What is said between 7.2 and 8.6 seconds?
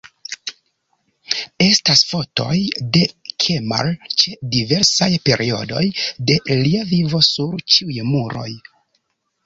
sur ĉiuj muroj.